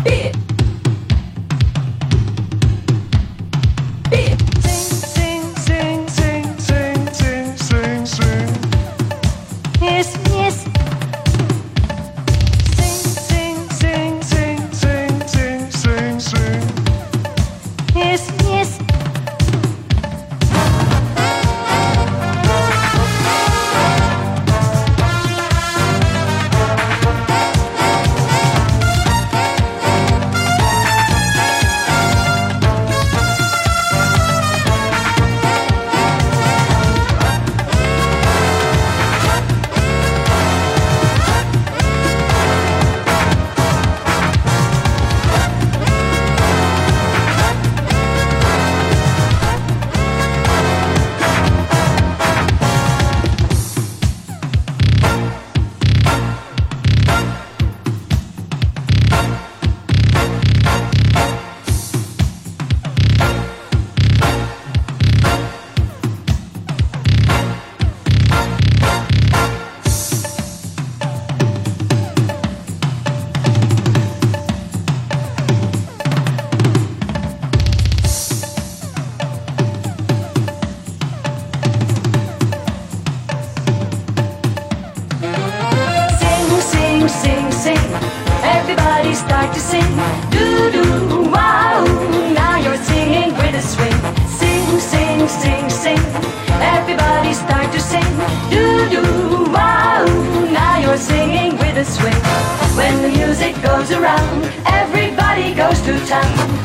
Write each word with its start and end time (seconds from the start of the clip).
bitch. 0.04 0.41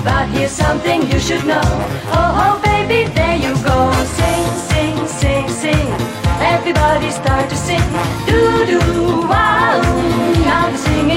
But 0.03 0.27
here's 0.35 0.51
something 0.51 1.09
you 1.09 1.19
should 1.19 1.45
know. 1.45 1.61
Oh, 1.63 2.43
oh, 2.43 2.61
baby, 2.63 3.09
there 3.13 3.37
you 3.37 3.53
go. 3.63 3.91
Sing, 4.17 4.45
sing, 4.69 5.07
sing, 5.07 5.47
sing. 5.47 5.87
Everybody 6.41 7.11
start 7.11 7.49
to 7.49 7.55
sing. 7.55 7.87
Do 8.27 8.65
do 8.65 8.79
wow, 9.27 9.79
now 10.43 10.67
they're 10.67 10.77
singing 10.77 11.16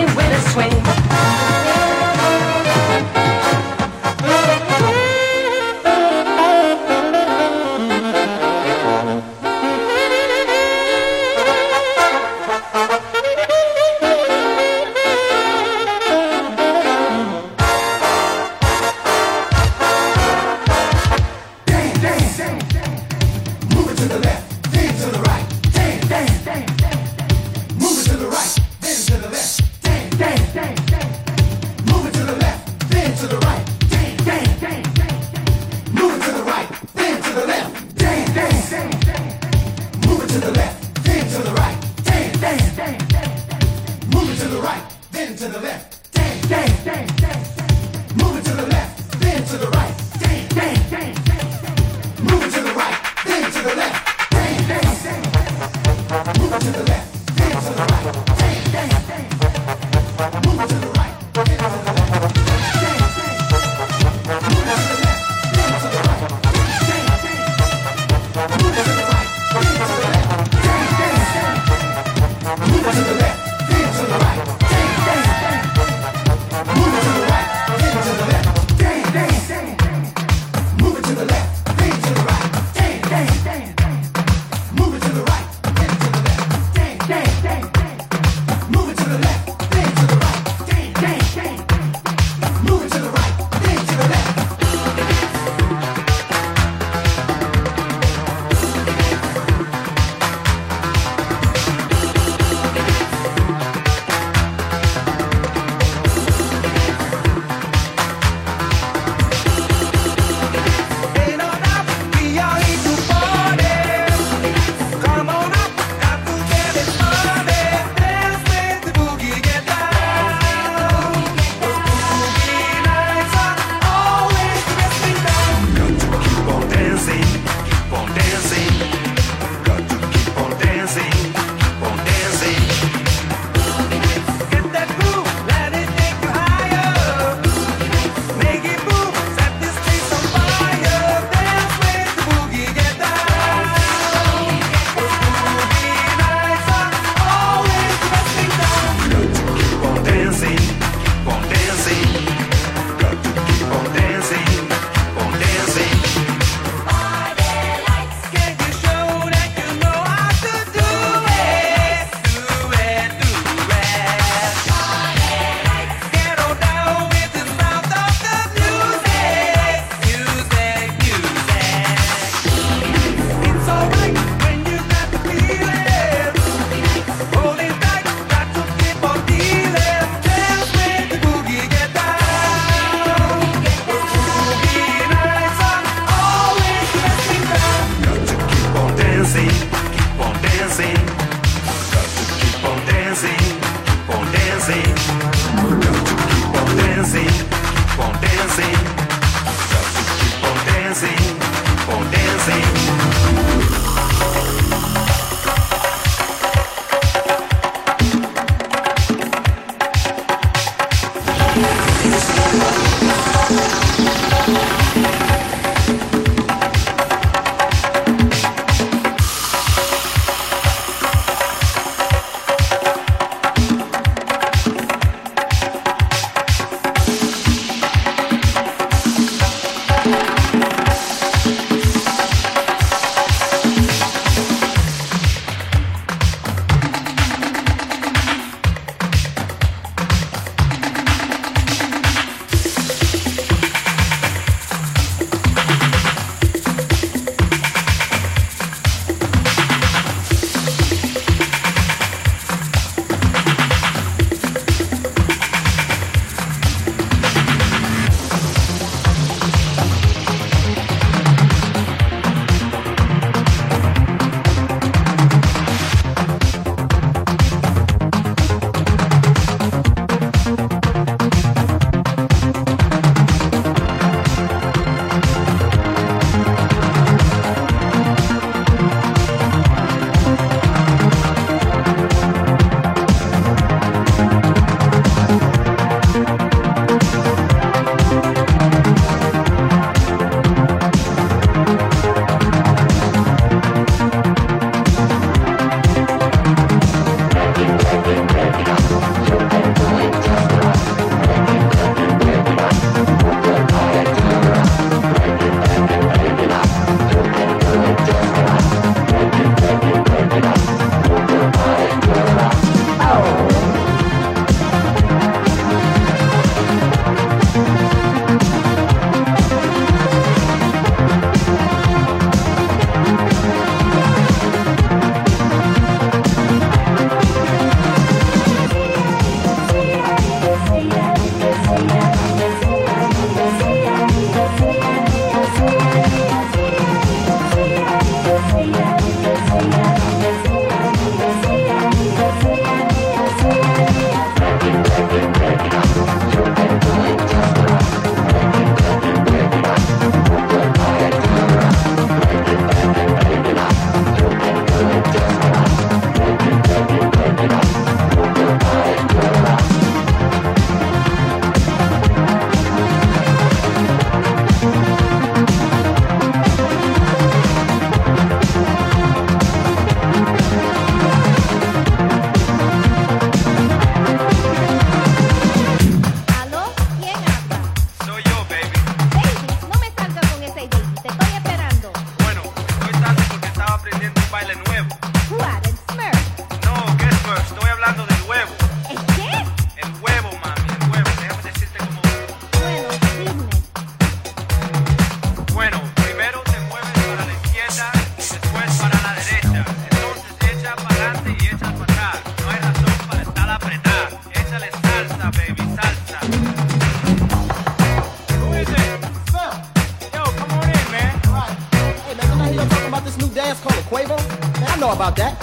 ass 413.51 413.61
called 413.61 413.75
a 413.75 413.83
Quavo? 413.83 414.17
Man, 414.61 414.69
I 414.69 414.77
know 414.77 414.93
about 414.93 415.17
that. 415.17 415.35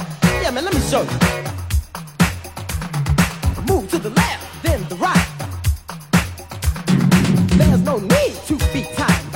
Yeah, 0.42 0.52
man, 0.52 0.64
let 0.64 0.74
me 0.74 0.80
show 0.82 1.02
you. 1.02 1.10
Move 3.68 3.90
to 3.90 4.00
the 4.00 4.10
left, 4.12 4.64
then 4.64 4.88
the 4.88 4.96
right. 4.96 5.28
There's 7.58 7.82
no 7.82 7.98
need 8.00 8.34
to 8.48 8.56
be 8.74 8.84
tight. 8.96 9.27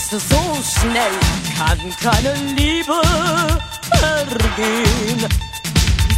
Weißt 0.00 0.12
du, 0.12 0.18
so 0.18 0.42
schnell 0.64 1.16
kann 1.58 1.80
keine 2.00 2.32
Liebe 2.56 3.02
vergehen. 3.90 5.20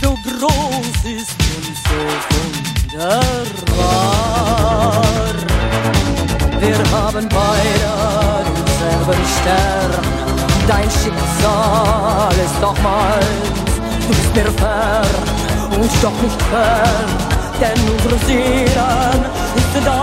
So 0.00 0.10
groß 0.22 0.98
ist 1.04 1.34
und 1.42 1.76
so 1.88 1.98
wunderbar. 2.92 4.22
Wir 6.60 6.78
haben 6.92 7.28
beide 7.28 7.92
denselben 8.54 9.26
Stern. 9.40 9.92
Dein 10.68 10.88
Schicksal 10.88 12.34
ist 12.34 12.58
doch 12.60 12.78
meins. 12.82 13.72
Du 14.06 14.12
bist 14.14 14.32
mir 14.36 14.50
fern 14.60 15.14
und 15.72 15.90
doch 16.00 16.18
nicht 16.22 16.42
fern, 16.42 17.10
denn 17.60 17.80
unsere 17.90 18.16
Seelen 18.26 19.24
sind 19.72 19.84
da. 19.84 20.01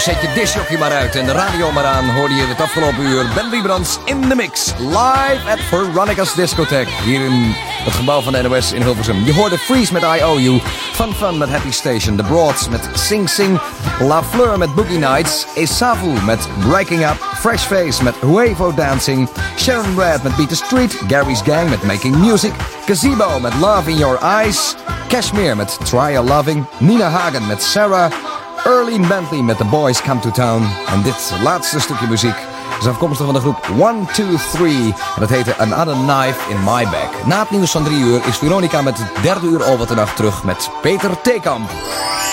Nou, 0.00 0.12
zet 0.12 0.30
je 0.30 0.40
dishokje 0.40 0.78
maar 0.78 0.92
uit 0.92 1.16
en 1.16 1.26
de 1.26 1.32
radio 1.32 1.72
maar 1.72 1.84
aan. 1.84 2.10
Hoorde 2.10 2.34
je 2.34 2.46
het 2.46 2.60
afgelopen 2.60 3.00
uur 3.00 3.26
Ben 3.34 3.48
Liebrands 3.48 3.98
in 4.04 4.20
de 4.20 4.34
mix. 4.34 4.72
Live 4.78 5.50
at 5.50 5.58
Veronica's 5.58 6.34
Discotheque. 6.34 6.90
Hier 7.04 7.24
in 7.24 7.52
het 7.84 7.94
gebouw 7.94 8.20
van 8.20 8.32
de 8.32 8.42
NOS 8.42 8.72
in 8.72 8.82
Hilversum. 8.82 9.24
Je 9.24 9.34
hoorde 9.34 9.58
Freeze 9.58 9.92
met 9.92 10.02
IOU. 10.02 10.60
Fun 10.92 11.14
Fun 11.14 11.38
met 11.38 11.48
Happy 11.48 11.70
Station. 11.70 12.16
The 12.16 12.22
Broads 12.22 12.68
met 12.68 12.88
Sing 12.94 13.28
Sing. 13.28 13.60
La 13.98 14.22
Fleur 14.22 14.58
met 14.58 14.74
Boogie 14.74 14.98
Nights. 14.98 15.46
Esavu 15.54 16.22
met 16.24 16.48
Breaking 16.68 17.04
Up. 17.04 17.16
Fresh 17.40 17.62
Face 17.62 18.04
met 18.04 18.14
Huevo 18.20 18.74
Dancing. 18.74 19.28
Sharon 19.56 19.98
Red 19.98 20.22
met 20.22 20.36
Beat 20.36 20.48
the 20.48 20.54
Street. 20.54 20.98
Gary's 21.08 21.42
Gang 21.42 21.70
met 21.70 21.82
Making 21.82 22.16
Music. 22.16 22.52
Gazebo 22.86 23.40
met 23.40 23.54
Love 23.54 23.90
in 23.90 23.96
Your 23.96 24.18
Eyes. 24.22 24.74
Cashmere 25.08 25.54
met 25.54 25.78
Try 25.84 26.14
a 26.14 26.22
Loving. 26.22 26.66
Nina 26.78 27.08
Hagen 27.08 27.46
met 27.46 27.62
Sarah. 27.62 28.29
Early 28.64 29.00
Bentley 29.00 29.42
met 29.42 29.56
The 29.56 29.64
Boys 29.64 30.02
Come 30.02 30.20
to 30.20 30.30
Town. 30.30 30.68
En 30.86 31.02
dit 31.02 31.32
laatste 31.42 31.80
stukje 31.80 32.06
muziek 32.06 32.36
is 32.80 32.86
afkomstig 32.86 33.26
van 33.26 33.34
de 33.34 33.40
groep 33.40 33.68
1, 33.78 34.06
2, 34.12 34.26
3. 34.52 34.84
En 34.84 35.20
dat 35.20 35.28
heette 35.28 35.56
Another 35.56 35.94
Knife 35.94 36.50
in 36.50 36.58
My 36.64 36.84
Back. 36.84 37.26
Na 37.26 37.40
het 37.40 37.50
nieuws 37.50 37.70
van 37.70 37.84
3 37.84 37.98
uur 37.98 38.20
is 38.26 38.36
Veronica 38.36 38.82
met 38.82 38.98
het 38.98 39.22
derde 39.22 39.46
uur 39.46 39.64
over 39.64 39.86
de 39.86 39.94
nacht 39.94 40.16
terug 40.16 40.44
met 40.44 40.70
Peter 40.82 41.20
Theekamp. 41.20 41.70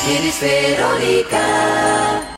Dit 0.05 0.19
is 0.19 0.35
Veronica. 0.35 1.86